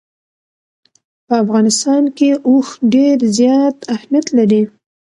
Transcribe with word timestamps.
په 1.27 1.33
افغانستان 1.43 2.03
کې 2.17 2.29
اوښ 2.47 2.67
ډېر 2.93 3.17
زیات 3.37 3.77
اهمیت 3.95 4.27
لري. 4.37 4.63